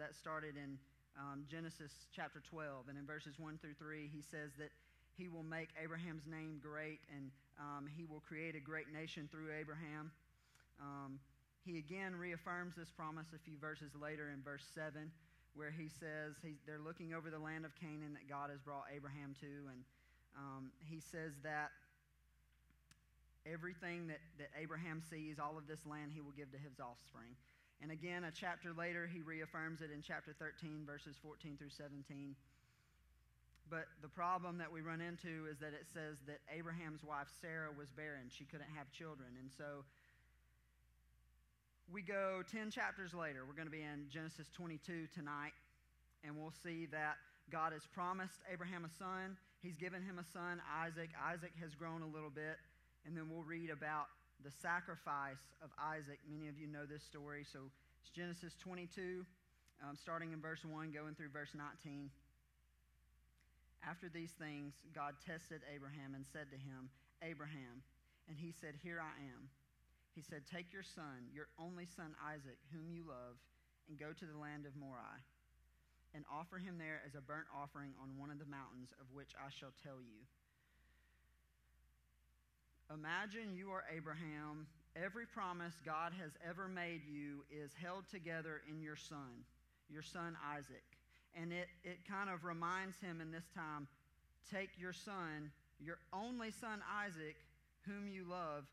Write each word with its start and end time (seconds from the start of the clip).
that 0.00 0.16
started 0.16 0.56
in 0.56 0.80
um, 1.20 1.44
Genesis 1.44 2.08
chapter 2.10 2.40
12. 2.50 2.88
And 2.88 2.96
in 2.96 3.06
verses 3.06 3.38
1 3.38 3.60
through 3.60 3.76
3, 3.76 4.08
he 4.08 4.24
says 4.24 4.56
that 4.58 4.72
he 5.16 5.28
will 5.28 5.44
make 5.44 5.68
Abraham's 5.76 6.24
name 6.24 6.58
great 6.64 7.00
and 7.12 7.30
um, 7.60 7.84
he 7.84 8.08
will 8.08 8.24
create 8.24 8.56
a 8.56 8.60
great 8.64 8.88
nation 8.88 9.28
through 9.30 9.52
Abraham. 9.52 10.10
Um, 10.80 11.20
he 11.60 11.76
again 11.76 12.16
reaffirms 12.16 12.74
this 12.74 12.88
promise 12.88 13.28
a 13.36 13.38
few 13.38 13.60
verses 13.60 13.92
later 13.92 14.32
in 14.32 14.40
verse 14.40 14.64
7, 14.74 15.12
where 15.52 15.70
he 15.70 15.92
says 15.92 16.40
they're 16.64 16.80
looking 16.80 17.12
over 17.12 17.28
the 17.28 17.38
land 17.38 17.68
of 17.68 17.76
Canaan 17.76 18.16
that 18.16 18.24
God 18.24 18.48
has 18.48 18.64
brought 18.64 18.88
Abraham 18.88 19.36
to. 19.44 19.68
And 19.68 19.84
um, 20.32 20.72
he 20.80 21.00
says 21.04 21.36
that 21.44 21.68
everything 23.44 24.08
that, 24.08 24.24
that 24.40 24.48
Abraham 24.56 25.02
sees, 25.04 25.36
all 25.36 25.58
of 25.60 25.68
this 25.68 25.84
land, 25.84 26.12
he 26.14 26.24
will 26.24 26.32
give 26.32 26.50
to 26.52 26.58
his 26.58 26.80
offspring. 26.80 27.36
And 27.82 27.90
again, 27.90 28.24
a 28.24 28.30
chapter 28.30 28.72
later, 28.76 29.08
he 29.08 29.22
reaffirms 29.22 29.80
it 29.80 29.90
in 29.90 30.02
chapter 30.02 30.34
13, 30.38 30.84
verses 30.84 31.16
14 31.22 31.56
through 31.56 31.70
17. 31.70 32.36
But 33.70 33.86
the 34.02 34.08
problem 34.08 34.58
that 34.58 34.70
we 34.70 34.82
run 34.82 35.00
into 35.00 35.46
is 35.46 35.58
that 35.60 35.72
it 35.72 35.86
says 35.94 36.18
that 36.26 36.40
Abraham's 36.52 37.04
wife 37.04 37.28
Sarah 37.40 37.70
was 37.72 37.88
barren. 37.88 38.28
She 38.28 38.44
couldn't 38.44 38.68
have 38.76 38.90
children. 38.90 39.30
And 39.40 39.48
so 39.56 39.86
we 41.88 42.02
go 42.02 42.42
10 42.50 42.70
chapters 42.70 43.14
later. 43.14 43.46
We're 43.46 43.56
going 43.56 43.70
to 43.70 43.72
be 43.72 43.86
in 43.86 44.10
Genesis 44.10 44.50
22 44.52 45.06
tonight. 45.14 45.54
And 46.26 46.36
we'll 46.36 46.52
see 46.62 46.86
that 46.92 47.16
God 47.48 47.72
has 47.72 47.86
promised 47.94 48.42
Abraham 48.52 48.84
a 48.84 48.92
son. 48.98 49.38
He's 49.62 49.76
given 49.76 50.02
him 50.02 50.18
a 50.18 50.26
son, 50.32 50.60
Isaac. 50.68 51.10
Isaac 51.16 51.52
has 51.62 51.74
grown 51.74 52.02
a 52.02 52.10
little 52.10 52.30
bit. 52.30 52.58
And 53.06 53.16
then 53.16 53.30
we'll 53.30 53.46
read 53.46 53.70
about 53.70 54.06
the 54.42 54.52
sacrifice 54.62 55.40
of 55.60 55.70
Isaac. 55.76 56.18
Many 56.28 56.48
of 56.48 56.56
you 56.56 56.66
know 56.66 56.88
this 56.88 57.04
story. 57.04 57.44
So 57.44 57.68
it's 58.00 58.10
Genesis 58.10 58.56
22, 58.60 59.24
um, 59.84 59.96
starting 59.96 60.32
in 60.32 60.40
verse 60.40 60.64
1, 60.64 60.92
going 60.92 61.14
through 61.14 61.30
verse 61.32 61.52
19. 61.52 62.10
After 63.84 64.08
these 64.08 64.32
things, 64.36 64.76
God 64.92 65.16
tested 65.24 65.64
Abraham 65.68 66.12
and 66.16 66.24
said 66.28 66.52
to 66.52 66.58
him, 66.60 66.92
Abraham. 67.24 67.84
And 68.28 68.36
he 68.36 68.52
said, 68.52 68.76
Here 68.80 69.00
I 69.00 69.12
am. 69.32 69.48
He 70.12 70.22
said, 70.22 70.44
Take 70.48 70.72
your 70.72 70.84
son, 70.84 71.32
your 71.32 71.48
only 71.56 71.86
son 71.86 72.12
Isaac, 72.20 72.60
whom 72.72 72.92
you 72.92 73.08
love, 73.08 73.40
and 73.88 73.96
go 73.96 74.12
to 74.12 74.26
the 74.26 74.36
land 74.36 74.66
of 74.68 74.76
Moriah, 74.76 75.24
and 76.12 76.28
offer 76.28 76.58
him 76.58 76.76
there 76.76 77.00
as 77.06 77.14
a 77.14 77.24
burnt 77.24 77.48
offering 77.50 77.96
on 78.02 78.18
one 78.20 78.28
of 78.28 78.38
the 78.38 78.48
mountains 78.48 78.92
of 79.00 79.08
which 79.14 79.32
I 79.38 79.48
shall 79.48 79.72
tell 79.80 80.02
you. 80.02 80.26
Imagine 82.92 83.54
you 83.54 83.70
are 83.70 83.84
Abraham. 83.94 84.66
Every 84.96 85.24
promise 85.24 85.74
God 85.86 86.12
has 86.20 86.32
ever 86.42 86.66
made 86.66 87.02
you 87.06 87.46
is 87.46 87.70
held 87.80 88.08
together 88.10 88.62
in 88.68 88.82
your 88.82 88.96
son, 88.96 89.46
your 89.88 90.02
son 90.02 90.36
Isaac. 90.42 90.82
And 91.34 91.52
it, 91.52 91.68
it 91.84 91.98
kind 92.08 92.28
of 92.28 92.44
reminds 92.44 92.98
him 92.98 93.20
in 93.20 93.30
this 93.30 93.46
time 93.54 93.86
take 94.50 94.70
your 94.76 94.92
son, 94.92 95.52
your 95.78 95.98
only 96.12 96.50
son 96.50 96.82
Isaac, 97.06 97.36
whom 97.86 98.08
you 98.08 98.24
love, 98.28 98.64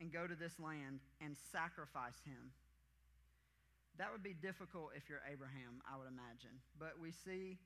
and 0.00 0.12
go 0.12 0.28
to 0.28 0.36
this 0.36 0.54
land 0.60 1.00
and 1.20 1.34
sacrifice 1.50 2.22
him. 2.24 2.54
That 3.98 4.12
would 4.12 4.22
be 4.22 4.32
difficult 4.32 4.92
if 4.94 5.10
you're 5.10 5.26
Abraham, 5.26 5.82
I 5.90 5.98
would 5.98 6.06
imagine. 6.06 6.54
But 6.78 6.94
we 7.02 7.10
see 7.10 7.58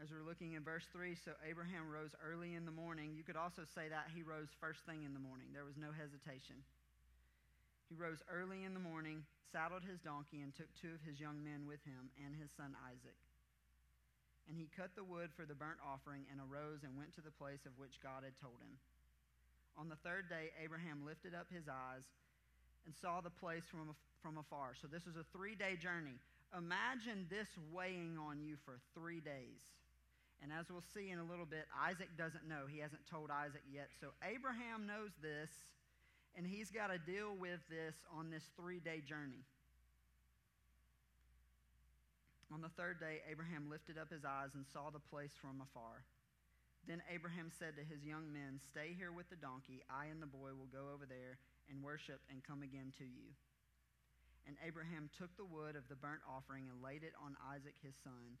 as 0.00 0.08
we're 0.08 0.24
looking 0.24 0.56
in 0.56 0.64
verse 0.64 0.88
3, 0.96 1.12
so 1.12 1.36
Abraham 1.44 1.84
rose 1.92 2.16
early 2.24 2.56
in 2.56 2.64
the 2.64 2.72
morning. 2.72 3.12
You 3.12 3.20
could 3.20 3.36
also 3.36 3.68
say 3.68 3.92
that 3.92 4.08
he 4.16 4.24
rose 4.24 4.48
first 4.56 4.80
thing 4.88 5.04
in 5.04 5.12
the 5.12 5.20
morning. 5.20 5.52
There 5.52 5.68
was 5.68 5.76
no 5.76 5.92
hesitation. 5.92 6.64
He 7.92 8.00
rose 8.00 8.24
early 8.32 8.64
in 8.64 8.72
the 8.72 8.80
morning, 8.80 9.28
saddled 9.52 9.84
his 9.84 10.00
donkey, 10.00 10.40
and 10.40 10.56
took 10.56 10.72
two 10.72 10.96
of 10.96 11.04
his 11.04 11.20
young 11.20 11.44
men 11.44 11.68
with 11.68 11.84
him 11.84 12.08
and 12.16 12.32
his 12.32 12.48
son 12.48 12.72
Isaac. 12.88 13.18
And 14.48 14.56
he 14.56 14.72
cut 14.72 14.96
the 14.96 15.04
wood 15.04 15.36
for 15.36 15.44
the 15.44 15.58
burnt 15.58 15.84
offering 15.84 16.24
and 16.32 16.40
arose 16.40 16.80
and 16.80 16.96
went 16.96 17.12
to 17.20 17.24
the 17.24 17.36
place 17.36 17.68
of 17.68 17.76
which 17.76 18.00
God 18.00 18.24
had 18.24 18.40
told 18.40 18.56
him. 18.64 18.80
On 19.76 19.92
the 19.92 20.00
third 20.00 20.32
day, 20.32 20.48
Abraham 20.56 21.04
lifted 21.04 21.36
up 21.36 21.52
his 21.52 21.68
eyes 21.68 22.08
and 22.88 22.96
saw 22.96 23.20
the 23.20 23.30
place 23.30 23.68
from, 23.68 23.92
from 24.24 24.40
afar. 24.40 24.72
So 24.80 24.88
this 24.88 25.04
was 25.04 25.20
a 25.20 25.28
three 25.36 25.60
day 25.60 25.76
journey. 25.76 26.16
Imagine 26.56 27.28
this 27.28 27.52
weighing 27.68 28.16
on 28.16 28.40
you 28.40 28.56
for 28.64 28.80
three 28.96 29.20
days. 29.20 29.60
And 30.42 30.52
as 30.52 30.72
we'll 30.72 30.84
see 30.96 31.12
in 31.12 31.20
a 31.20 31.24
little 31.24 31.44
bit, 31.44 31.68
Isaac 31.76 32.16
doesn't 32.16 32.48
know. 32.48 32.64
He 32.64 32.80
hasn't 32.80 33.04
told 33.04 33.28
Isaac 33.28 33.60
yet. 33.68 33.92
So 34.00 34.16
Abraham 34.24 34.88
knows 34.88 35.12
this, 35.20 35.52
and 36.32 36.48
he's 36.48 36.72
got 36.72 36.88
to 36.88 36.96
deal 36.96 37.36
with 37.36 37.60
this 37.68 37.94
on 38.08 38.32
this 38.32 38.48
three 38.56 38.80
day 38.80 39.04
journey. 39.04 39.44
On 42.50 42.64
the 42.64 42.72
third 42.74 42.98
day, 42.98 43.22
Abraham 43.30 43.70
lifted 43.70 43.94
up 43.94 44.10
his 44.10 44.24
eyes 44.24 44.56
and 44.58 44.66
saw 44.66 44.90
the 44.90 44.98
place 45.12 45.36
from 45.38 45.62
afar. 45.62 46.02
Then 46.88 47.04
Abraham 47.12 47.52
said 47.52 47.76
to 47.76 47.84
his 47.84 48.02
young 48.02 48.32
men, 48.32 48.58
Stay 48.58 48.96
here 48.96 49.12
with 49.12 49.28
the 49.30 49.38
donkey. 49.38 49.84
I 49.86 50.10
and 50.10 50.18
the 50.18 50.26
boy 50.26 50.56
will 50.56 50.72
go 50.72 50.90
over 50.90 51.04
there 51.04 51.38
and 51.68 51.84
worship 51.84 52.18
and 52.26 52.42
come 52.42 52.64
again 52.64 52.90
to 52.98 53.06
you. 53.06 53.30
And 54.48 54.56
Abraham 54.66 55.12
took 55.14 55.30
the 55.36 55.46
wood 55.46 55.76
of 55.76 55.86
the 55.86 56.00
burnt 56.00 56.24
offering 56.26 56.66
and 56.66 56.82
laid 56.82 57.04
it 57.04 57.14
on 57.20 57.38
Isaac 57.52 57.76
his 57.84 57.94
son 58.02 58.40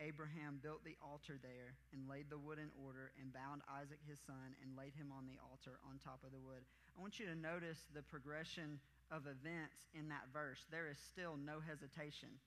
Abraham 0.00 0.58
built 0.62 0.82
the 0.82 0.98
altar 0.98 1.38
there 1.38 1.78
and 1.94 2.10
laid 2.10 2.26
the 2.30 2.38
wood 2.38 2.58
in 2.58 2.70
order 2.82 3.14
and 3.20 3.32
bound 3.32 3.62
Isaac 3.70 4.02
his 4.08 4.18
son 4.18 4.58
and 4.62 4.74
laid 4.74 4.94
him 4.94 5.14
on 5.14 5.26
the 5.26 5.38
altar 5.38 5.78
on 5.86 6.02
top 6.02 6.22
of 6.26 6.34
the 6.34 6.42
wood. 6.42 6.66
I 6.96 7.00
want 7.00 7.18
you 7.18 7.26
to 7.26 7.38
notice 7.38 7.86
the 7.94 8.02
progression 8.02 8.80
of 9.10 9.26
events 9.26 9.86
in 9.94 10.08
that 10.10 10.30
verse. 10.32 10.66
There 10.70 10.90
is 10.90 10.98
still 10.98 11.38
no 11.38 11.62
hesitation. 11.62 12.42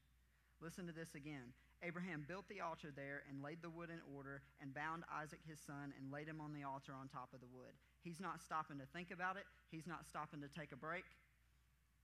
Listen 0.60 0.88
to 0.88 0.96
this 0.96 1.16
again. 1.16 1.56
Abraham 1.84 2.26
built 2.28 2.50
the 2.50 2.62
altar 2.62 2.90
there 2.90 3.22
and 3.30 3.44
laid 3.44 3.62
the 3.62 3.70
wood 3.70 3.90
in 3.94 4.02
order 4.16 4.42
and 4.60 4.74
bound 4.74 5.04
Isaac 5.14 5.40
his 5.48 5.60
son 5.60 5.94
and 6.00 6.12
laid 6.12 6.28
him 6.28 6.42
on 6.42 6.54
the 6.54 6.64
altar 6.64 6.92
on 6.98 7.08
top 7.08 7.30
of 7.34 7.40
the 7.40 7.52
wood. 7.54 7.78
He's 8.02 8.20
not 8.20 8.42
stopping 8.42 8.80
to 8.80 8.88
think 8.94 9.12
about 9.12 9.38
it, 9.38 9.46
he's 9.70 9.86
not 9.86 10.08
stopping 10.08 10.42
to 10.42 10.50
take 10.50 10.72
a 10.72 10.80
break. 10.80 11.06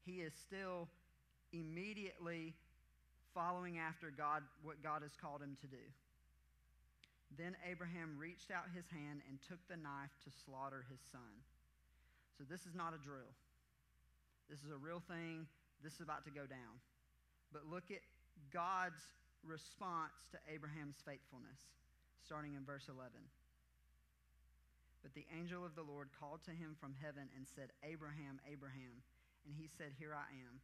He 0.06 0.22
is 0.22 0.34
still 0.36 0.90
immediately 1.52 2.56
following 3.34 3.78
after 3.78 4.10
God, 4.10 4.44
what 4.62 4.82
God 4.82 5.02
has 5.02 5.18
called 5.20 5.42
him 5.42 5.58
to 5.62 5.68
do. 5.68 5.84
Then 7.38 7.58
Abraham 7.66 8.18
reached 8.22 8.54
out 8.54 8.70
his 8.74 8.86
hand 8.94 9.26
and 9.26 9.42
took 9.42 9.62
the 9.66 9.78
knife 9.78 10.14
to 10.26 10.30
slaughter 10.46 10.86
his 10.90 11.02
son. 11.12 11.34
So 12.38 12.46
this 12.46 12.66
is 12.70 12.78
not 12.78 12.94
a 12.94 13.02
drill. 13.02 13.34
This 14.50 14.62
is 14.62 14.70
a 14.70 14.78
real 14.78 15.02
thing. 15.02 15.50
This 15.82 15.98
is 15.98 16.02
about 16.06 16.26
to 16.26 16.34
go 16.34 16.46
down. 16.46 16.78
But 17.50 17.66
look 17.66 17.90
at 17.90 18.06
God's 18.54 19.02
response 19.42 20.14
to 20.32 20.38
Abraham's 20.46 21.02
faithfulness, 21.02 21.58
starting 22.22 22.54
in 22.54 22.66
verse 22.66 22.86
11. 22.90 23.12
But 25.02 25.14
the 25.14 25.28
angel 25.36 25.66
of 25.66 25.76
the 25.76 25.84
Lord 25.84 26.10
called 26.16 26.42
to 26.48 26.56
him 26.56 26.80
from 26.80 26.96
heaven 26.96 27.28
and 27.36 27.44
said, 27.44 27.76
Abraham, 27.84 28.40
Abraham. 28.48 29.04
And 29.44 29.52
he 29.54 29.68
said, 29.68 29.92
Here 30.00 30.16
I 30.16 30.32
am. 30.32 30.64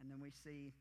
And 0.00 0.10
then 0.10 0.18
we 0.20 0.30
see 0.30 0.74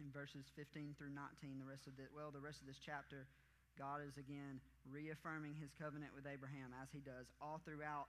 in 0.00 0.08
verses 0.12 0.48
15 0.56 0.96
through 0.96 1.12
19, 1.12 1.60
the 1.60 1.68
rest 1.68 1.86
of 1.86 1.96
the, 1.96 2.08
well, 2.14 2.32
the 2.32 2.40
rest 2.40 2.60
of 2.60 2.66
this 2.66 2.80
chapter, 2.80 3.28
God 3.76 4.00
is 4.00 4.16
again 4.16 4.60
reaffirming 4.88 5.54
his 5.60 5.72
covenant 5.76 6.12
with 6.16 6.24
Abraham 6.24 6.72
as 6.80 6.88
he 6.92 7.00
does 7.00 7.28
all 7.40 7.60
throughout 7.64 8.08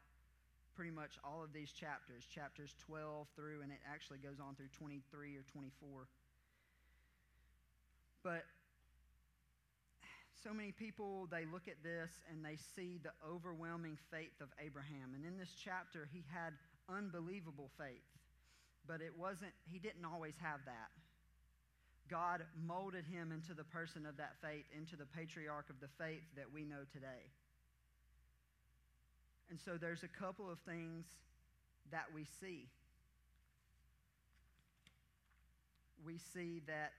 pretty 0.75 0.91
much 0.91 1.19
all 1.23 1.43
of 1.43 1.51
these 1.51 1.71
chapters, 1.71 2.23
chapters 2.25 2.75
12 2.87 3.27
through, 3.35 3.61
and 3.61 3.71
it 3.71 3.79
actually 3.83 4.17
goes 4.17 4.39
on 4.39 4.55
through 4.55 4.71
23 4.71 5.35
or 5.35 5.43
24. 5.51 6.07
But 8.23 8.45
so 10.43 10.53
many 10.53 10.71
people 10.71 11.27
they 11.29 11.45
look 11.45 11.67
at 11.67 11.83
this 11.83 12.09
and 12.31 12.43
they 12.43 12.57
see 12.75 12.99
the 13.03 13.11
overwhelming 13.27 13.97
faith 14.09 14.39
of 14.41 14.47
Abraham. 14.63 15.13
And 15.13 15.25
in 15.25 15.37
this 15.37 15.53
chapter, 15.53 16.07
he 16.11 16.23
had 16.33 16.53
unbelievable 16.89 17.69
faith. 17.77 18.05
But 18.87 19.01
it 19.01 19.13
wasn't, 19.17 19.53
he 19.65 19.79
didn't 19.79 20.05
always 20.05 20.33
have 20.41 20.59
that. 20.65 20.89
God 22.09 22.43
molded 22.67 23.05
him 23.05 23.31
into 23.31 23.53
the 23.53 23.63
person 23.63 24.05
of 24.05 24.17
that 24.17 24.35
faith, 24.41 24.65
into 24.77 24.97
the 24.97 25.05
patriarch 25.05 25.69
of 25.69 25.79
the 25.79 25.87
faith 25.97 26.23
that 26.35 26.51
we 26.51 26.65
know 26.65 26.83
today. 26.91 27.31
And 29.49 29.59
so 29.63 29.77
there's 29.79 30.03
a 30.03 30.07
couple 30.07 30.49
of 30.49 30.59
things 30.59 31.05
that 31.91 32.05
we 32.13 32.25
see. 32.39 32.67
We 36.05 36.17
see 36.33 36.61
that 36.67 36.91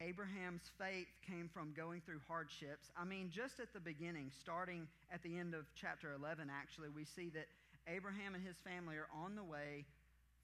Abraham's 0.00 0.62
faith 0.78 1.08
came 1.26 1.50
from 1.52 1.74
going 1.76 2.00
through 2.06 2.20
hardships. 2.28 2.86
I 2.96 3.04
mean, 3.04 3.30
just 3.34 3.58
at 3.58 3.72
the 3.74 3.80
beginning, 3.80 4.30
starting 4.40 4.86
at 5.12 5.22
the 5.22 5.36
end 5.36 5.54
of 5.54 5.66
chapter 5.74 6.14
11, 6.14 6.48
actually, 6.48 6.88
we 6.94 7.04
see 7.04 7.30
that 7.34 7.46
Abraham 7.88 8.34
and 8.34 8.44
his 8.44 8.56
family 8.60 8.96
are 8.96 9.08
on 9.12 9.34
the 9.34 9.44
way 9.44 9.84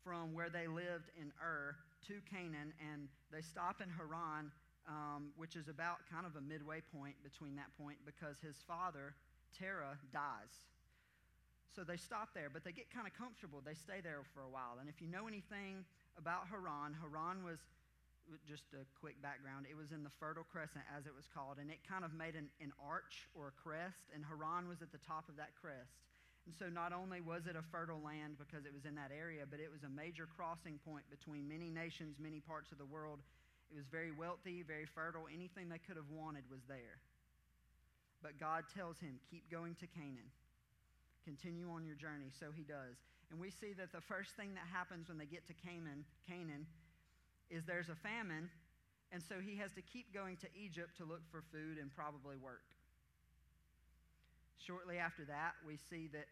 from 0.03 0.35
where 0.35 0.49
they 0.49 0.67
lived 0.67 1.13
in 1.21 1.33
Ur 1.41 1.77
to 2.09 2.21
Canaan, 2.29 2.73
and 2.81 3.09
they 3.33 3.41
stop 3.41 3.81
in 3.81 3.89
Haran, 3.89 4.53
um, 4.89 5.33
which 5.37 5.57
is 5.57 5.69
about 5.69 6.05
kind 6.13 6.27
of 6.27 6.37
a 6.37 6.45
midway 6.45 6.81
point 6.93 7.17
between 7.25 7.57
that 7.57 7.73
point 7.81 7.97
because 8.05 8.37
his 8.45 8.61
father, 8.69 9.17
Terah, 9.57 9.97
dies. 10.13 10.53
So 11.73 11.83
they 11.83 11.97
stop 11.97 12.37
there, 12.37 12.53
but 12.53 12.63
they 12.63 12.71
get 12.71 12.93
kind 12.93 13.09
of 13.09 13.17
comfortable. 13.17 13.65
They 13.65 13.75
stay 13.75 14.05
there 14.05 14.21
for 14.37 14.45
a 14.45 14.51
while. 14.53 14.77
And 14.79 14.89
if 14.89 15.01
you 15.01 15.09
know 15.09 15.27
anything 15.27 15.83
about 16.21 16.47
Haran, 16.53 16.95
Haran 17.01 17.43
was 17.43 17.59
just 18.49 18.73
a 18.73 18.85
quick 19.01 19.21
background, 19.21 19.67
it 19.69 19.77
was 19.77 19.93
in 19.93 20.01
the 20.01 20.13
Fertile 20.21 20.47
Crescent, 20.49 20.85
as 20.89 21.05
it 21.05 21.13
was 21.13 21.29
called, 21.29 21.61
and 21.61 21.69
it 21.69 21.81
kind 21.85 22.05
of 22.05 22.15
made 22.17 22.37
an, 22.37 22.49
an 22.61 22.73
arch 22.81 23.29
or 23.37 23.53
a 23.53 23.55
crest, 23.61 24.09
and 24.15 24.25
Haran 24.25 24.69
was 24.69 24.81
at 24.81 24.93
the 24.93 25.03
top 25.05 25.29
of 25.29 25.37
that 25.37 25.53
crest. 25.61 25.93
And 26.47 26.53
so 26.55 26.69
not 26.69 26.93
only 26.93 27.21
was 27.25 27.47
it 27.49 27.57
a 27.57 27.65
fertile 27.73 28.01
land 28.05 28.37
because 28.37 28.69
it 28.69 28.73
was 28.75 28.85
in 28.85 28.95
that 29.01 29.09
area, 29.09 29.49
but 29.49 29.61
it 29.61 29.73
was 29.73 29.83
a 29.83 29.89
major 29.89 30.29
crossing 30.29 30.77
point 30.85 31.09
between 31.09 31.49
many 31.49 31.73
nations, 31.73 32.21
many 32.21 32.41
parts 32.41 32.71
of 32.71 32.77
the 32.77 32.85
world. 32.85 33.21
It 33.73 33.77
was 33.77 33.89
very 33.89 34.13
wealthy, 34.13 34.61
very 34.61 34.85
fertile. 34.85 35.25
Anything 35.33 35.73
they 35.73 35.81
could 35.81 35.97
have 35.97 36.13
wanted 36.13 36.45
was 36.53 36.61
there. 36.69 37.01
But 38.21 38.37
God 38.39 38.65
tells 38.69 39.01
him, 39.01 39.17
keep 39.31 39.49
going 39.51 39.75
to 39.81 39.87
Canaan. 39.89 40.29
Continue 41.25 41.73
on 41.73 41.85
your 41.89 41.97
journey. 41.97 42.29
So 42.29 42.53
he 42.53 42.63
does. 42.63 43.01
And 43.33 43.41
we 43.41 43.49
see 43.49 43.73
that 43.81 43.93
the 43.93 44.05
first 44.05 44.37
thing 44.37 44.53
that 44.53 44.69
happens 44.69 45.09
when 45.09 45.17
they 45.17 45.25
get 45.25 45.49
to 45.49 45.57
Canaan, 45.57 46.05
Canaan 46.29 46.69
is 47.49 47.65
there's 47.65 47.89
a 47.89 47.97
famine, 47.97 48.51
and 49.13 49.23
so 49.23 49.41
he 49.41 49.57
has 49.57 49.73
to 49.73 49.83
keep 49.83 50.13
going 50.13 50.37
to 50.45 50.49
Egypt 50.53 50.97
to 50.99 51.05
look 51.05 51.25
for 51.31 51.43
food 51.53 51.79
and 51.81 51.89
probably 51.95 52.37
work. 52.37 52.65
Shortly 54.59 54.99
after 54.99 55.25
that, 55.27 55.59
we 55.67 55.77
see 55.77 56.09
that 56.13 56.27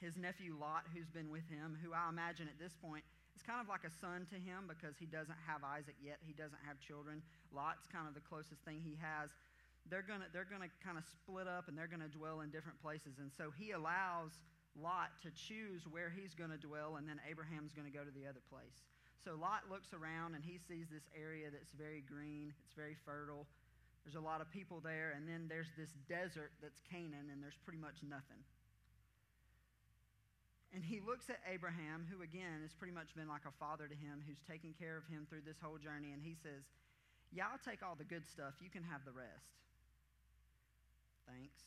his 0.00 0.16
nephew 0.16 0.56
Lot, 0.58 0.84
who's 0.92 1.08
been 1.08 1.30
with 1.30 1.46
him, 1.48 1.78
who 1.82 1.92
I 1.94 2.08
imagine 2.08 2.48
at 2.48 2.58
this 2.58 2.74
point 2.74 3.04
is 3.36 3.42
kind 3.42 3.60
of 3.60 3.68
like 3.68 3.82
a 3.86 3.90
son 3.90 4.26
to 4.30 4.38
him 4.38 4.66
because 4.66 4.94
he 4.98 5.06
doesn't 5.06 5.38
have 5.46 5.62
Isaac 5.62 5.96
yet, 6.02 6.18
he 6.22 6.32
doesn't 6.32 6.60
have 6.66 6.78
children. 6.78 7.22
Lot's 7.54 7.86
kind 7.86 8.06
of 8.06 8.14
the 8.14 8.24
closest 8.24 8.62
thing 8.62 8.82
he 8.82 8.98
has. 8.98 9.30
They're 9.90 10.06
going 10.06 10.24
to 10.24 10.28
they're 10.32 10.48
gonna 10.48 10.72
kind 10.80 10.96
of 10.96 11.04
split 11.04 11.46
up 11.46 11.68
and 11.68 11.76
they're 11.76 11.90
going 11.90 12.04
to 12.04 12.10
dwell 12.10 12.40
in 12.40 12.48
different 12.50 12.80
places. 12.80 13.20
And 13.20 13.30
so 13.30 13.52
he 13.52 13.72
allows 13.72 14.40
Lot 14.74 15.14
to 15.22 15.30
choose 15.30 15.86
where 15.86 16.10
he's 16.10 16.34
going 16.34 16.50
to 16.50 16.58
dwell, 16.58 16.96
and 16.98 17.06
then 17.06 17.22
Abraham's 17.30 17.70
going 17.70 17.86
to 17.86 17.94
go 17.94 18.02
to 18.02 18.10
the 18.10 18.26
other 18.26 18.42
place. 18.50 18.82
So 19.22 19.38
Lot 19.38 19.70
looks 19.70 19.94
around 19.94 20.34
and 20.34 20.42
he 20.42 20.58
sees 20.58 20.90
this 20.90 21.06
area 21.16 21.48
that's 21.48 21.72
very 21.72 22.02
green, 22.02 22.52
it's 22.60 22.74
very 22.74 22.96
fertile. 23.06 23.46
There's 24.04 24.20
a 24.20 24.24
lot 24.24 24.44
of 24.44 24.52
people 24.52 24.84
there, 24.84 25.16
and 25.16 25.24
then 25.24 25.48
there's 25.48 25.72
this 25.80 25.96
desert 26.08 26.52
that's 26.60 26.80
Canaan, 26.84 27.32
and 27.32 27.40
there's 27.40 27.56
pretty 27.64 27.80
much 27.80 28.04
nothing. 28.04 28.44
And 30.76 30.84
he 30.84 31.00
looks 31.00 31.30
at 31.30 31.40
Abraham, 31.48 32.04
who 32.10 32.20
again 32.20 32.60
has 32.60 32.74
pretty 32.74 32.92
much 32.92 33.14
been 33.16 33.30
like 33.30 33.48
a 33.48 33.54
father 33.56 33.88
to 33.88 33.94
him, 33.94 34.20
who's 34.26 34.42
taken 34.44 34.74
care 34.76 34.98
of 34.98 35.06
him 35.06 35.24
through 35.30 35.46
this 35.46 35.56
whole 35.62 35.78
journey, 35.78 36.12
and 36.12 36.20
he 36.20 36.34
says, 36.34 36.66
Yeah, 37.32 37.48
I'll 37.48 37.62
take 37.62 37.80
all 37.80 37.94
the 37.96 38.04
good 38.04 38.26
stuff. 38.26 38.58
You 38.60 38.68
can 38.68 38.82
have 38.82 39.06
the 39.06 39.14
rest. 39.14 39.54
Thanks. 41.24 41.62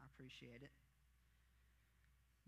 I 0.00 0.08
appreciate 0.10 0.64
it. 0.64 0.72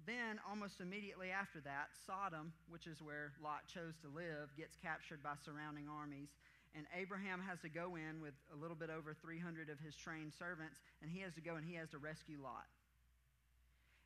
Then, 0.07 0.41
almost 0.49 0.81
immediately 0.81 1.31
after 1.31 1.61
that, 1.65 1.93
Sodom, 2.05 2.53
which 2.69 2.87
is 2.87 3.01
where 3.01 3.33
Lot 3.41 3.65
chose 3.69 3.97
to 4.05 4.09
live, 4.09 4.53
gets 4.57 4.77
captured 4.77 5.23
by 5.23 5.37
surrounding 5.41 5.89
armies. 5.89 6.29
And 6.75 6.87
Abraham 6.99 7.41
has 7.47 7.61
to 7.63 7.69
go 7.69 7.95
in 7.95 8.21
with 8.21 8.35
a 8.53 8.57
little 8.59 8.75
bit 8.75 8.91
over 8.91 9.15
300 9.15 9.71
of 9.71 9.79
his 9.79 9.95
trained 9.95 10.33
servants, 10.35 10.83
and 11.03 11.11
he 11.11 11.21
has 11.21 11.35
to 11.35 11.41
go 11.41 11.55
and 11.55 11.65
he 11.65 11.75
has 11.75 11.91
to 11.91 11.99
rescue 11.99 12.39
Lot. 12.43 12.67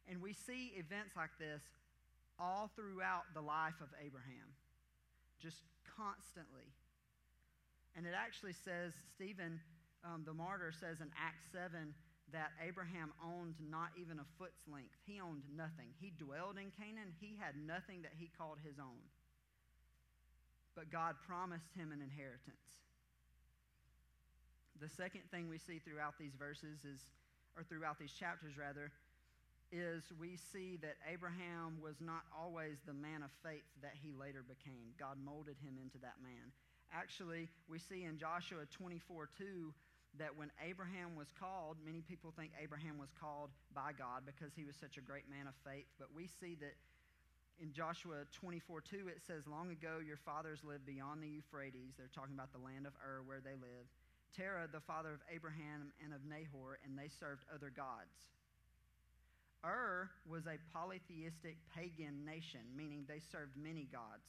And 0.08 0.20
we 0.20 0.32
see 0.32 0.72
events 0.76 1.16
like 1.16 1.32
this 1.38 1.62
all 2.38 2.70
throughout 2.76 3.24
the 3.34 3.40
life 3.40 3.80
of 3.80 3.88
Abraham, 4.04 4.52
just 5.40 5.64
constantly. 5.96 6.68
And 7.96 8.06
it 8.06 8.14
actually 8.14 8.54
says, 8.54 8.92
Stephen, 9.16 9.60
um, 10.04 10.22
the 10.24 10.32
martyr, 10.32 10.72
says 10.72 11.00
in 11.00 11.10
Acts 11.18 11.48
7 11.52 11.92
that 12.32 12.52
Abraham 12.60 13.12
owned 13.24 13.56
not 13.58 13.90
even 13.96 14.20
a 14.20 14.28
foot's 14.38 14.68
length. 14.68 14.94
He 15.04 15.20
owned 15.20 15.42
nothing. 15.56 15.96
He 15.98 16.12
dwelled 16.16 16.60
in 16.60 16.70
Canaan, 16.76 17.16
he 17.20 17.36
had 17.40 17.56
nothing 17.56 18.02
that 18.02 18.12
he 18.16 18.30
called 18.36 18.58
his 18.62 18.78
own. 18.78 19.00
But 20.78 20.94
God 20.94 21.18
promised 21.26 21.74
him 21.74 21.90
an 21.90 21.98
inheritance. 21.98 22.78
The 24.78 24.86
second 24.86 25.26
thing 25.26 25.50
we 25.50 25.58
see 25.58 25.82
throughout 25.82 26.14
these 26.22 26.38
verses 26.38 26.86
is, 26.86 27.02
or 27.58 27.66
throughout 27.66 27.98
these 27.98 28.14
chapters 28.14 28.54
rather, 28.54 28.94
is 29.74 30.06
we 30.22 30.38
see 30.38 30.78
that 30.86 30.94
Abraham 31.10 31.82
was 31.82 31.98
not 31.98 32.22
always 32.30 32.78
the 32.86 32.94
man 32.94 33.26
of 33.26 33.34
faith 33.42 33.66
that 33.82 33.98
he 33.98 34.14
later 34.14 34.46
became. 34.46 34.94
God 34.94 35.18
molded 35.18 35.58
him 35.58 35.82
into 35.82 35.98
that 35.98 36.22
man. 36.22 36.54
Actually, 36.94 37.50
we 37.66 37.82
see 37.82 38.06
in 38.06 38.14
Joshua 38.14 38.62
24 38.70 39.34
2 39.34 39.74
that 40.22 40.30
when 40.38 40.54
Abraham 40.62 41.18
was 41.18 41.26
called, 41.34 41.76
many 41.84 42.06
people 42.06 42.30
think 42.38 42.54
Abraham 42.54 43.02
was 43.02 43.10
called 43.18 43.50
by 43.74 43.90
God 43.98 44.22
because 44.24 44.54
he 44.54 44.62
was 44.62 44.78
such 44.78 44.96
a 44.96 45.02
great 45.02 45.26
man 45.26 45.50
of 45.50 45.58
faith, 45.66 45.90
but 45.98 46.14
we 46.14 46.30
see 46.38 46.54
that 46.62 46.78
in 47.60 47.72
Joshua 47.72 48.22
24 48.32 48.80
2, 48.80 49.08
it 49.08 49.20
says, 49.26 49.46
Long 49.46 49.70
ago 49.70 49.98
your 50.04 50.16
fathers 50.16 50.60
lived 50.62 50.86
beyond 50.86 51.22
the 51.22 51.28
Euphrates. 51.28 51.94
They're 51.98 52.12
talking 52.14 52.34
about 52.34 52.52
the 52.52 52.62
land 52.62 52.86
of 52.86 52.94
Ur 53.02 53.22
where 53.26 53.40
they 53.42 53.58
lived. 53.58 53.90
Terah, 54.36 54.68
the 54.70 54.80
father 54.80 55.10
of 55.10 55.20
Abraham 55.32 55.90
and 56.04 56.12
of 56.12 56.20
Nahor, 56.24 56.78
and 56.84 56.96
they 56.96 57.08
served 57.08 57.44
other 57.52 57.72
gods. 57.74 58.30
Ur 59.64 60.10
was 60.28 60.46
a 60.46 60.60
polytheistic 60.72 61.56
pagan 61.74 62.24
nation, 62.24 62.60
meaning 62.76 63.04
they 63.08 63.18
served 63.18 63.56
many 63.56 63.88
gods. 63.90 64.28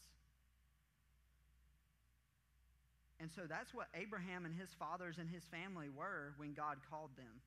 And 3.19 3.29
so 3.29 3.41
that's 3.47 3.73
what 3.73 3.87
Abraham 3.93 4.45
and 4.45 4.55
his 4.55 4.69
fathers 4.79 5.17
and 5.19 5.29
his 5.29 5.43
family 5.43 5.89
were 5.89 6.33
when 6.37 6.53
God 6.53 6.77
called 6.89 7.11
them. 7.17 7.43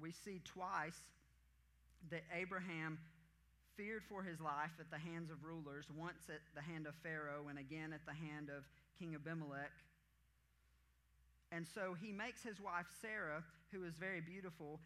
We 0.00 0.12
see 0.12 0.40
twice 0.44 1.00
that 2.10 2.22
Abraham 2.32 2.98
feared 3.78 4.02
for 4.02 4.26
his 4.26 4.42
life 4.42 4.74
at 4.82 4.90
the 4.90 4.98
hands 4.98 5.30
of 5.30 5.46
rulers, 5.46 5.86
once 5.94 6.26
at 6.28 6.42
the 6.58 6.60
hand 6.60 6.90
of 6.90 6.98
Pharaoh 6.98 7.46
and 7.48 7.62
again 7.62 7.94
at 7.94 8.02
the 8.04 8.12
hand 8.12 8.50
of 8.50 8.66
King 8.98 9.14
Abimelech. 9.14 9.70
And 11.54 11.64
so 11.64 11.94
he 11.94 12.10
makes 12.10 12.42
his 12.42 12.60
wife 12.60 12.90
Sarah, 13.00 13.46
who 13.70 13.86
is 13.86 13.94
very 13.94 14.20
beautiful, 14.20 14.80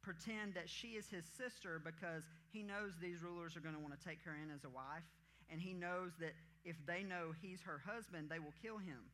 pretend 0.00 0.54
that 0.54 0.72
she 0.72 0.96
is 0.96 1.06
his 1.12 1.28
sister 1.36 1.80
because 1.84 2.24
he 2.50 2.64
knows 2.64 2.96
these 2.96 3.22
rulers 3.22 3.54
are 3.56 3.60
going 3.60 3.76
to 3.76 3.80
want 3.80 3.92
to 3.92 4.00
take 4.00 4.24
her 4.24 4.32
in 4.32 4.48
as 4.50 4.64
a 4.64 4.72
wife. 4.72 5.04
And 5.52 5.60
he 5.60 5.76
knows 5.76 6.16
that 6.18 6.32
if 6.64 6.76
they 6.88 7.04
know 7.04 7.36
he's 7.44 7.60
her 7.62 7.80
husband, 7.84 8.32
they 8.32 8.40
will 8.40 8.56
kill 8.64 8.78
him. 8.78 9.04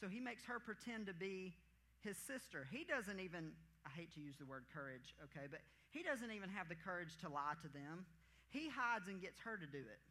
So 0.00 0.08
he 0.08 0.20
makes 0.20 0.44
her 0.48 0.58
pretend 0.58 1.06
to 1.06 1.14
be 1.14 1.52
his 2.00 2.16
sister. 2.16 2.66
He 2.72 2.88
doesn't 2.88 3.20
even, 3.20 3.52
I 3.84 3.90
hate 3.92 4.12
to 4.14 4.20
use 4.20 4.36
the 4.40 4.48
word 4.48 4.64
courage, 4.72 5.14
okay, 5.28 5.46
but 5.50 5.60
he 5.90 6.02
doesn't 6.02 6.30
even 6.30 6.48
have 6.50 6.68
the 6.68 6.74
courage 6.74 7.16
to 7.22 7.28
lie 7.28 7.54
to 7.62 7.68
them. 7.68 8.06
He 8.50 8.68
hides 8.68 9.08
and 9.08 9.20
gets 9.20 9.38
her 9.40 9.56
to 9.56 9.66
do 9.66 9.78
it. 9.78 10.02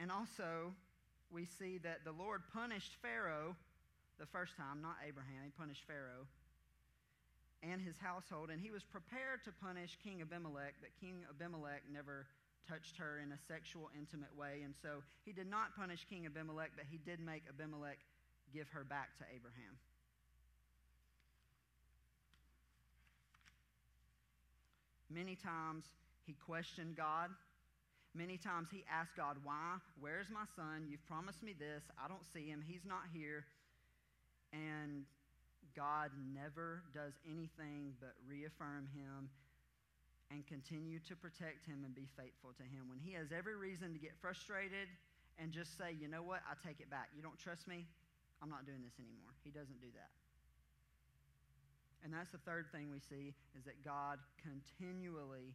And 0.00 0.10
also, 0.10 0.72
we 1.30 1.44
see 1.44 1.78
that 1.78 2.04
the 2.04 2.12
Lord 2.12 2.42
punished 2.52 2.96
Pharaoh 3.02 3.56
the 4.18 4.26
first 4.26 4.56
time, 4.56 4.80
not 4.80 4.96
Abraham. 5.06 5.44
He 5.44 5.50
punished 5.50 5.84
Pharaoh 5.86 6.24
and 7.62 7.80
his 7.80 7.96
household, 8.00 8.48
and 8.48 8.60
he 8.60 8.70
was 8.70 8.82
prepared 8.82 9.44
to 9.44 9.52
punish 9.52 9.98
King 10.02 10.22
Abimelech, 10.22 10.80
but 10.80 10.88
King 11.00 11.24
Abimelech 11.28 11.84
never 11.92 12.26
touched 12.68 12.96
her 12.96 13.20
in 13.20 13.32
a 13.32 13.40
sexual, 13.48 13.90
intimate 13.96 14.32
way. 14.36 14.62
And 14.64 14.74
so 14.80 15.04
he 15.24 15.32
did 15.32 15.48
not 15.48 15.76
punish 15.76 16.06
King 16.08 16.24
Abimelech, 16.24 16.72
but 16.76 16.86
he 16.88 16.96
did 16.96 17.20
make 17.20 17.44
Abimelech 17.48 17.98
give 18.52 18.68
her 18.72 18.84
back 18.84 19.16
to 19.18 19.24
Abraham. 19.28 19.76
Many 25.10 25.34
times 25.34 25.84
he 26.24 26.34
questioned 26.34 26.96
God. 26.96 27.30
Many 28.14 28.38
times 28.38 28.68
he 28.70 28.84
asked 28.90 29.16
God, 29.16 29.36
Why? 29.42 29.78
Where's 29.98 30.30
my 30.30 30.46
son? 30.56 30.86
You've 30.88 31.04
promised 31.06 31.42
me 31.42 31.54
this. 31.54 31.82
I 31.98 32.08
don't 32.08 32.24
see 32.24 32.46
him. 32.46 32.62
He's 32.66 32.86
not 32.86 33.10
here. 33.12 33.44
And 34.52 35.04
God 35.76 36.10
never 36.34 36.82
does 36.94 37.14
anything 37.26 37.94
but 38.00 38.14
reaffirm 38.26 38.90
him 38.90 39.30
and 40.30 40.46
continue 40.46 40.98
to 41.06 41.14
protect 41.14 41.66
him 41.66 41.82
and 41.86 41.94
be 41.94 42.06
faithful 42.18 42.50
to 42.58 42.66
him. 42.66 42.86
When 42.90 42.98
he 42.98 43.14
has 43.14 43.30
every 43.30 43.54
reason 43.54 43.92
to 43.94 43.98
get 43.98 44.14
frustrated 44.20 44.86
and 45.38 45.50
just 45.50 45.78
say, 45.78 45.94
You 45.94 46.06
know 46.06 46.22
what? 46.22 46.42
I 46.46 46.54
take 46.66 46.80
it 46.80 46.90
back. 46.90 47.10
You 47.14 47.22
don't 47.22 47.38
trust 47.38 47.66
me? 47.66 47.86
I'm 48.42 48.50
not 48.50 48.66
doing 48.66 48.82
this 48.82 48.98
anymore. 48.98 49.34
He 49.44 49.50
doesn't 49.50 49.80
do 49.80 49.90
that. 49.94 50.10
And 52.02 52.12
that's 52.12 52.32
the 52.32 52.38
third 52.38 52.66
thing 52.72 52.90
we 52.90 53.00
see 53.00 53.34
is 53.56 53.64
that 53.64 53.84
God 53.84 54.18
continually 54.40 55.52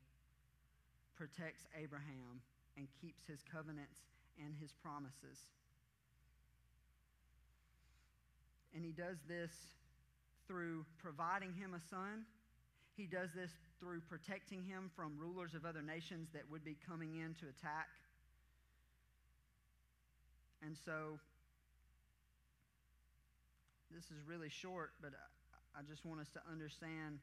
protects 1.18 1.66
Abraham 1.74 2.42
and 2.78 2.88
keeps 3.02 3.26
his 3.26 3.42
covenants 3.52 3.98
and 4.38 4.54
his 4.62 4.72
promises. 4.72 5.50
And 8.76 8.84
he 8.84 8.92
does 8.92 9.18
this 9.28 9.52
through 10.48 10.86
providing 11.02 11.54
him 11.54 11.74
a 11.74 11.82
son. 11.90 12.26
He 12.96 13.08
does 13.08 13.30
this 13.34 13.52
through 13.80 14.02
protecting 14.02 14.64
him 14.64 14.92
from 14.96 15.18
rulers 15.18 15.54
of 15.56 15.66
other 15.66 15.82
nations 15.82 16.30
that 16.34 16.44
would 16.52 16.64
be 16.64 16.78
coming 16.88 17.16
in 17.16 17.34
to 17.40 17.46
attack. 17.48 17.88
And 20.62 20.76
so, 20.86 21.20
this 23.92 24.06
is 24.06 24.24
really 24.28 24.50
short, 24.50 24.92
but 25.02 25.12
I 25.78 25.82
just 25.90 26.06
want 26.06 26.22
us 26.22 26.30
to 26.34 26.40
understand 26.50 27.20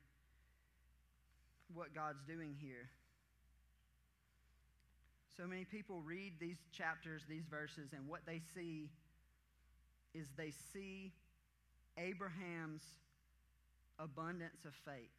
what 1.72 1.94
God's 1.94 2.22
doing 2.28 2.54
here. 2.60 2.90
So 5.36 5.46
many 5.46 5.64
people 5.64 6.02
read 6.02 6.34
these 6.38 6.58
chapters, 6.76 7.22
these 7.28 7.46
verses, 7.48 7.94
and 7.94 8.06
what 8.06 8.20
they 8.26 8.42
see 8.54 8.90
is 10.14 10.26
they 10.36 10.52
see 10.72 11.12
Abraham's 11.96 12.84
abundance 13.98 14.66
of 14.66 14.74
faith. 14.84 15.16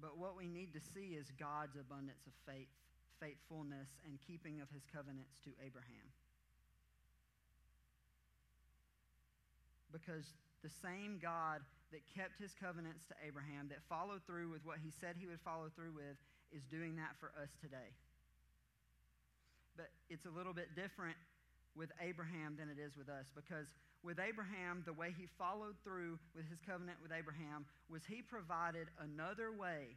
But 0.00 0.16
what 0.16 0.36
we 0.36 0.48
need 0.48 0.72
to 0.72 0.80
see 0.80 1.14
is 1.14 1.30
God's 1.38 1.76
abundance 1.76 2.24
of 2.26 2.32
faith, 2.46 2.72
faithfulness, 3.20 3.88
and 4.06 4.18
keeping 4.26 4.60
of 4.62 4.68
his 4.72 4.82
covenants 4.88 5.36
to 5.44 5.50
Abraham. 5.64 6.08
Because 9.92 10.24
the 10.62 10.70
same 10.82 11.18
God 11.20 11.60
that 11.92 12.02
kept 12.08 12.40
his 12.40 12.56
covenants 12.56 13.04
to 13.12 13.14
Abraham, 13.20 13.68
that 13.68 13.84
followed 13.88 14.24
through 14.24 14.48
with 14.50 14.64
what 14.64 14.80
he 14.82 14.90
said 14.90 15.14
he 15.20 15.28
would 15.28 15.40
follow 15.44 15.68
through 15.76 15.92
with, 15.92 16.16
is 16.50 16.64
doing 16.68 16.96
that 16.96 17.16
for 17.20 17.32
us 17.40 17.52
today 17.60 17.92
but 19.76 19.88
it's 20.10 20.26
a 20.26 20.30
little 20.30 20.52
bit 20.52 20.74
different 20.76 21.16
with 21.74 21.90
Abraham 22.00 22.56
than 22.58 22.68
it 22.68 22.76
is 22.76 22.96
with 22.96 23.08
us 23.08 23.32
because 23.34 23.72
with 24.04 24.18
Abraham, 24.18 24.82
the 24.84 24.92
way 24.92 25.14
he 25.16 25.26
followed 25.38 25.78
through 25.84 26.18
with 26.34 26.48
his 26.50 26.58
covenant 26.66 26.98
with 27.02 27.12
Abraham 27.12 27.64
was 27.88 28.02
he 28.04 28.20
provided 28.20 28.88
another 29.00 29.54
way 29.54 29.96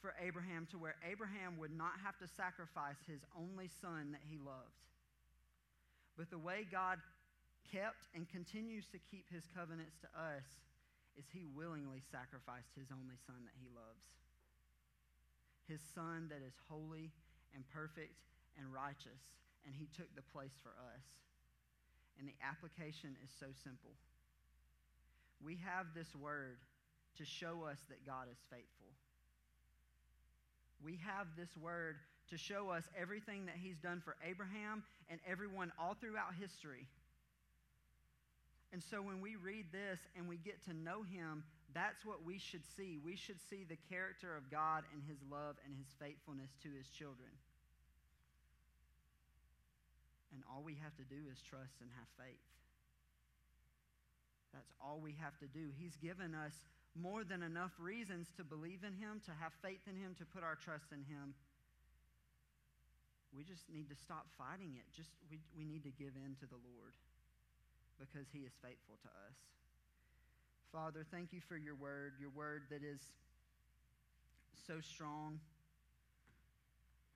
for 0.00 0.14
Abraham 0.20 0.68
to 0.70 0.78
where 0.78 0.94
Abraham 1.00 1.56
would 1.58 1.72
not 1.72 1.96
have 2.04 2.18
to 2.20 2.28
sacrifice 2.28 3.00
his 3.08 3.24
only 3.32 3.68
son 3.80 4.12
that 4.12 4.20
he 4.28 4.36
loved. 4.36 4.76
But 6.16 6.30
the 6.30 6.38
way 6.38 6.68
God 6.70 7.00
kept 7.72 8.06
and 8.14 8.28
continues 8.28 8.84
to 8.92 9.00
keep 9.10 9.24
his 9.32 9.48
covenants 9.56 9.96
to 10.04 10.08
us 10.12 10.44
is 11.18 11.26
he 11.30 11.46
willingly 11.46 12.02
sacrificed 12.10 12.74
his 12.74 12.90
only 12.90 13.18
son 13.26 13.38
that 13.46 13.56
he 13.58 13.70
loves. 13.70 14.04
His 15.70 15.80
son 15.94 16.28
that 16.28 16.42
is 16.44 16.54
holy 16.68 17.14
and 17.54 17.64
perfect 17.70 18.18
and 18.58 18.68
righteous, 18.70 19.22
and 19.64 19.74
he 19.74 19.88
took 19.94 20.10
the 20.14 20.26
place 20.34 20.54
for 20.62 20.74
us. 20.92 21.06
And 22.18 22.28
the 22.28 22.38
application 22.42 23.16
is 23.22 23.30
so 23.40 23.50
simple. 23.62 23.94
We 25.42 25.58
have 25.64 25.86
this 25.94 26.14
word 26.14 26.58
to 27.18 27.24
show 27.24 27.66
us 27.66 27.78
that 27.88 28.06
God 28.06 28.26
is 28.30 28.38
faithful. 28.50 28.90
We 30.82 30.98
have 31.06 31.26
this 31.36 31.50
word 31.56 31.96
to 32.30 32.36
show 32.38 32.70
us 32.70 32.84
everything 32.98 33.46
that 33.46 33.56
he's 33.60 33.78
done 33.78 34.02
for 34.04 34.16
Abraham 34.26 34.82
and 35.08 35.20
everyone 35.26 35.72
all 35.78 35.94
throughout 35.94 36.34
history. 36.38 36.86
And 38.72 38.82
so 38.82 39.02
when 39.02 39.20
we 39.20 39.36
read 39.36 39.66
this 39.70 40.00
and 40.16 40.28
we 40.28 40.36
get 40.36 40.64
to 40.66 40.74
know 40.74 41.02
him, 41.02 41.44
that's 41.74 42.04
what 42.04 42.24
we 42.24 42.38
should 42.38 42.64
see. 42.76 42.98
We 43.02 43.16
should 43.16 43.40
see 43.50 43.66
the 43.66 43.78
character 43.90 44.36
of 44.36 44.50
God 44.50 44.84
and 44.92 45.02
his 45.06 45.18
love 45.30 45.56
and 45.66 45.74
his 45.74 45.90
faithfulness 45.98 46.50
to 46.62 46.70
his 46.70 46.88
children. 46.90 47.30
And 50.34 50.42
all 50.50 50.62
we 50.62 50.74
have 50.82 50.94
to 50.98 51.06
do 51.06 51.30
is 51.30 51.38
trust 51.42 51.78
and 51.78 51.90
have 51.94 52.10
faith. 52.18 52.42
That's 54.54 54.70
all 54.82 55.02
we 55.02 55.14
have 55.18 55.38
to 55.38 55.46
do. 55.50 55.70
He's 55.78 55.94
given 55.98 56.34
us 56.34 56.54
more 56.94 57.26
than 57.26 57.42
enough 57.42 57.74
reasons 57.78 58.30
to 58.38 58.46
believe 58.46 58.86
in 58.86 58.94
Him, 58.94 59.18
to 59.26 59.34
have 59.34 59.50
faith 59.62 59.82
in 59.90 59.98
Him, 59.98 60.14
to 60.18 60.24
put 60.26 60.46
our 60.46 60.54
trust 60.54 60.94
in 60.94 61.02
Him. 61.10 61.34
We 63.34 63.42
just 63.42 63.66
need 63.66 63.90
to 63.90 63.98
stop 63.98 64.30
fighting 64.38 64.78
it. 64.78 64.86
Just 64.94 65.10
we, 65.26 65.42
we 65.58 65.66
need 65.66 65.82
to 65.82 65.90
give 65.90 66.14
in 66.14 66.38
to 66.38 66.46
the 66.46 66.58
Lord 66.62 66.94
because 67.98 68.26
He 68.32 68.40
is 68.40 68.52
faithful 68.62 68.96
to 69.02 69.10
us. 69.28 69.36
Father, 70.72 71.06
thank 71.10 71.32
you 71.32 71.40
for 71.40 71.56
your 71.56 71.76
word, 71.76 72.14
your 72.18 72.30
word 72.30 72.62
that 72.70 72.82
is 72.82 73.00
so 74.66 74.80
strong 74.80 75.38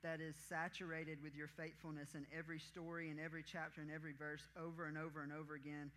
that 0.02 0.20
is 0.20 0.37
saturated 0.49 1.18
with 1.23 1.35
your 1.35 1.50
faithfulness 1.58 2.14
in 2.14 2.23
every 2.30 2.58
story, 2.58 3.11
in 3.11 3.18
every 3.18 3.42
chapter, 3.42 3.82
in 3.82 3.90
every 3.90 4.14
verse, 4.14 4.47
over 4.54 4.87
and 4.87 4.94
over 4.94 5.23
and 5.26 5.32
over 5.35 5.58
again. 5.58 5.90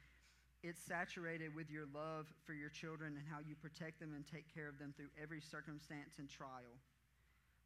It's 0.65 0.81
saturated 0.81 1.53
with 1.53 1.69
your 1.69 1.85
love 1.93 2.25
for 2.45 2.53
your 2.53 2.69
children 2.69 3.13
and 3.17 3.25
how 3.29 3.41
you 3.45 3.53
protect 3.57 4.01
them 4.01 4.13
and 4.13 4.25
take 4.25 4.49
care 4.53 4.69
of 4.69 4.77
them 4.77 4.93
through 4.97 5.13
every 5.21 5.41
circumstance 5.41 6.17
and 6.17 6.29
trial. 6.29 6.77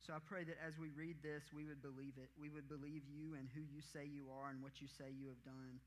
So 0.04 0.14
I 0.14 0.20
pray 0.24 0.44
that 0.44 0.60
as 0.60 0.76
we 0.78 0.92
read 0.96 1.24
this, 1.24 1.50
we 1.56 1.66
would 1.66 1.82
believe 1.82 2.20
it. 2.20 2.30
We 2.40 2.52
would 2.52 2.68
believe 2.68 3.04
you 3.08 3.36
and 3.36 3.48
who 3.56 3.64
you 3.64 3.80
say 3.80 4.04
you 4.08 4.28
are 4.32 4.52
and 4.52 4.62
what 4.62 4.80
you 4.84 4.88
say 4.88 5.12
you 5.12 5.28
have 5.32 5.44
done 5.44 5.80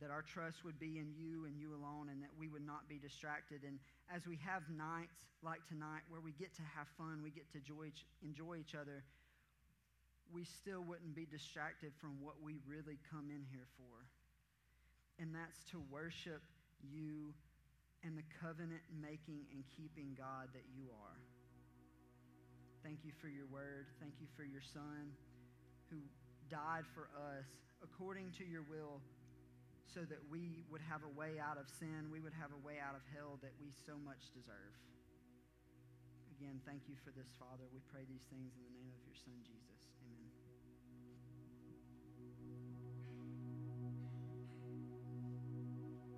that 0.00 0.10
our 0.10 0.22
trust 0.22 0.64
would 0.64 0.78
be 0.78 0.98
in 0.98 1.12
you 1.16 1.46
and 1.46 1.58
you 1.58 1.72
alone, 1.72 2.08
and 2.10 2.22
that 2.22 2.32
we 2.38 2.48
would 2.48 2.64
not 2.64 2.88
be 2.88 2.98
distracted. 2.98 3.64
And 3.64 3.78
as 4.14 4.26
we 4.26 4.38
have 4.44 4.62
nights 4.68 5.24
like 5.42 5.64
tonight 5.68 6.04
where 6.08 6.20
we 6.20 6.32
get 6.32 6.54
to 6.56 6.64
have 6.76 6.86
fun, 6.98 7.20
we 7.22 7.30
get 7.30 7.48
to 7.52 7.58
enjoy 7.58 7.88
each, 7.88 8.04
enjoy 8.22 8.60
each 8.60 8.74
other, 8.74 9.04
we 10.32 10.44
still 10.44 10.82
wouldn't 10.82 11.14
be 11.14 11.24
distracted 11.24 11.92
from 12.00 12.18
what 12.20 12.42
we 12.42 12.58
really 12.66 12.98
come 13.10 13.30
in 13.30 13.46
here 13.48 13.68
for. 13.78 14.04
And 15.22 15.32
that's 15.32 15.64
to 15.72 15.80
worship 15.88 16.42
you 16.82 17.32
and 18.04 18.18
the 18.18 18.26
covenant 18.42 18.84
making 18.92 19.48
and 19.54 19.64
keeping 19.72 20.12
God 20.12 20.52
that 20.52 20.66
you 20.76 20.92
are. 20.92 21.18
Thank 22.84 23.02
you 23.02 23.12
for 23.18 23.28
your 23.28 23.46
word. 23.50 23.86
Thank 23.98 24.14
you 24.20 24.28
for 24.36 24.44
your 24.44 24.62
son 24.62 25.10
who 25.90 25.98
died 26.50 26.84
for 26.94 27.08
us 27.16 27.46
according 27.82 28.30
to 28.38 28.44
your 28.44 28.62
will 28.70 29.00
so 29.86 30.02
that 30.06 30.18
we 30.30 30.66
would 30.70 30.82
have 30.82 31.02
a 31.06 31.12
way 31.14 31.38
out 31.38 31.56
of 31.56 31.66
sin, 31.78 32.10
we 32.10 32.20
would 32.20 32.34
have 32.34 32.50
a 32.50 32.60
way 32.66 32.82
out 32.82 32.94
of 32.94 33.02
hell 33.14 33.38
that 33.42 33.54
we 33.62 33.70
so 33.70 33.94
much 34.02 34.30
deserve. 34.34 34.74
Again, 36.36 36.60
thank 36.66 36.84
you 36.90 36.96
for 37.00 37.10
this, 37.16 37.32
Father. 37.40 37.64
We 37.72 37.80
pray 37.88 38.04
these 38.04 38.26
things 38.28 38.52
in 38.52 38.62
the 38.66 38.74
name 38.76 38.90
of 38.92 39.00
your 39.06 39.16
Son, 39.16 39.38
Jesus. 39.40 39.80
Amen. 40.04 40.25